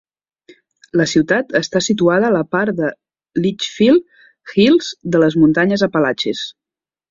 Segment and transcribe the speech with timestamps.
[1.01, 2.89] La ciutat està situada a la part de
[3.45, 4.19] Litchfield
[4.65, 6.45] Hills de les Muntanyes Apalatxes.